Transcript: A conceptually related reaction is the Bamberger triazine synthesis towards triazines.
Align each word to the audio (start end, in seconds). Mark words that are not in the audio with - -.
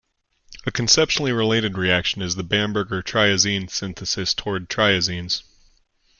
A 0.65 0.71
conceptually 0.71 1.31
related 1.31 1.77
reaction 1.77 2.23
is 2.23 2.35
the 2.35 2.41
Bamberger 2.41 3.03
triazine 3.03 3.69
synthesis 3.69 4.33
towards 4.33 4.65
triazines. 4.65 5.43